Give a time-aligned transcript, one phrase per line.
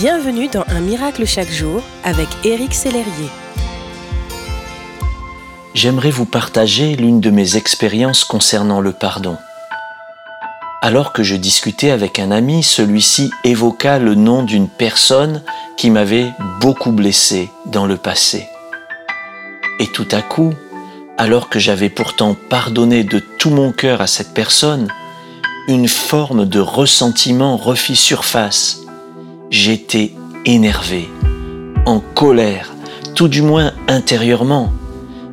[0.00, 3.28] Bienvenue dans Un miracle chaque jour avec Éric Sellerier.
[5.74, 9.36] J'aimerais vous partager l'une de mes expériences concernant le pardon.
[10.80, 15.42] Alors que je discutais avec un ami, celui-ci évoqua le nom d'une personne
[15.76, 16.32] qui m'avait
[16.62, 18.48] beaucoup blessé dans le passé.
[19.80, 20.54] Et tout à coup,
[21.18, 24.88] alors que j'avais pourtant pardonné de tout mon cœur à cette personne,
[25.68, 28.79] une forme de ressentiment refit surface
[29.50, 30.12] j'étais
[30.46, 31.08] énervé,
[31.84, 32.72] en colère,
[33.14, 34.72] tout du moins intérieurement.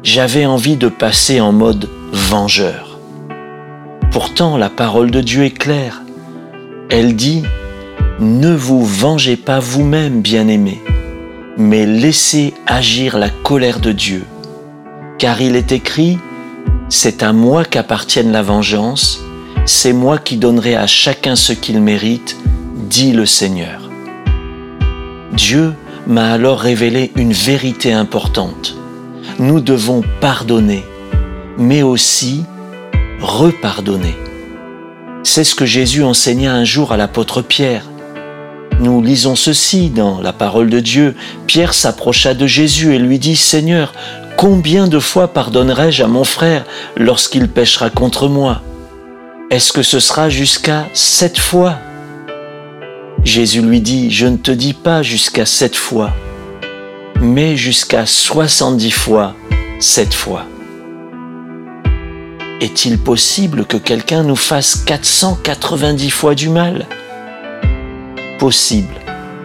[0.03, 2.99] J'avais envie de passer en mode vengeur.
[4.11, 6.01] Pourtant, la parole de Dieu est claire.
[6.89, 7.43] Elle dit,
[8.19, 10.81] Ne vous vengez pas vous-même, bien-aimés,
[11.57, 14.25] mais laissez agir la colère de Dieu.
[15.19, 16.17] Car il est écrit,
[16.89, 19.21] C'est à moi qu'appartienne la vengeance,
[19.65, 22.37] c'est moi qui donnerai à chacun ce qu'il mérite,
[22.89, 23.86] dit le Seigneur.
[25.37, 25.75] Dieu
[26.07, 28.75] m'a alors révélé une vérité importante.
[29.37, 30.83] Nous devons pardonner,
[31.59, 32.43] mais aussi
[33.21, 34.15] repardonner.
[35.23, 37.85] C'est ce que Jésus enseigna un jour à l'apôtre Pierre.
[38.79, 41.15] Nous lisons ceci dans la parole de Dieu.
[41.45, 43.93] Pierre s'approcha de Jésus et lui dit, Seigneur,
[44.37, 48.63] combien de fois pardonnerai-je à mon frère lorsqu'il péchera contre moi?
[49.51, 51.75] Est-ce que ce sera jusqu'à sept fois?
[53.27, 56.11] Jésus lui dit, je ne te dis pas jusqu'à sept fois,
[57.19, 59.35] mais jusqu'à soixante-dix fois
[59.81, 60.45] sept fois.
[62.61, 66.85] Est-il possible que quelqu'un nous fasse 490 fois du mal?
[68.39, 68.95] Possible,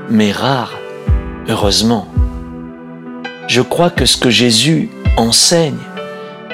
[0.09, 0.79] mais rare,
[1.49, 2.07] heureusement.
[3.49, 5.75] Je crois que ce que Jésus enseigne,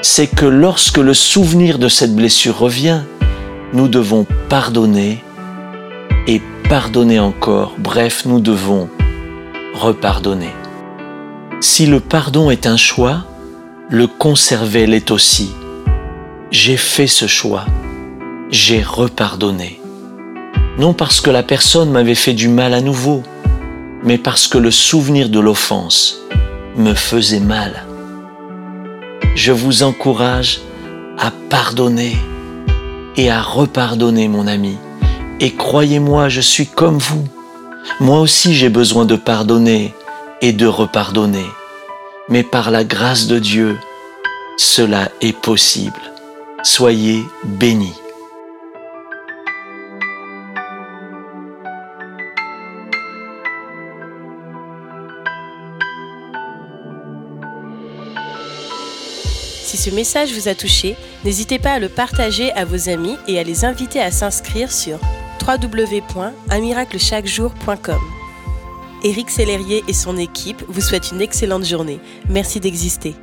[0.01, 3.03] c'est que lorsque le souvenir de cette blessure revient,
[3.75, 5.23] nous devons pardonner
[6.27, 7.73] et pardonner encore.
[7.79, 8.91] Bref, nous devons
[9.75, 10.53] repardonner.
[11.61, 13.25] Si le pardon est un choix,
[13.89, 15.51] le conserver l'est aussi.
[16.51, 17.65] J'ai fait ce choix.
[18.51, 19.81] J'ai repardonné.
[20.79, 23.23] Non parce que la personne m'avait fait du mal à nouveau,
[24.05, 26.19] mais parce que le souvenir de l'offense
[26.77, 27.85] me faisait mal.
[29.35, 30.61] Je vous encourage
[31.19, 32.17] à pardonner
[33.17, 34.77] et à repardonner, mon ami.
[35.41, 37.25] Et croyez-moi, je suis comme vous.
[38.01, 39.95] Moi aussi j'ai besoin de pardonner
[40.43, 41.47] et de repardonner.
[42.29, 43.79] Mais par la grâce de Dieu,
[44.57, 46.01] cela est possible.
[46.65, 47.95] Soyez bénis.
[59.63, 63.39] Si ce message vous a touché, n'hésitez pas à le partager à vos amis et
[63.39, 64.99] à les inviter à s'inscrire sur
[65.47, 68.01] www.unmiraclechaquejour.com.
[69.05, 72.01] Éric Sellerier et son équipe vous souhaitent une excellente journée.
[72.29, 73.15] Merci d'exister.